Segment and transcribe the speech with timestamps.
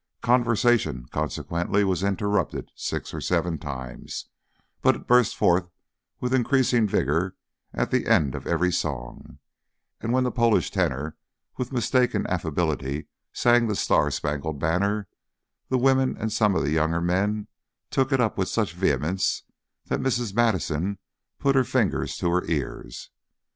[0.23, 4.25] Conversation consequently was interrupted six or seven times,
[4.81, 5.69] but it burst forth
[6.19, 7.35] with increased vigour
[7.71, 9.37] at the end of every song;
[9.99, 11.17] and when the Polish tenor
[11.55, 15.07] with mistaken affability sang "The Star Spangled Banner,"
[15.69, 17.47] the women and some of the younger men
[17.91, 19.43] took it up with such vehemence
[19.85, 20.33] that Mrs.
[20.33, 20.97] Madison
[21.37, 23.11] put her fingers to her ears.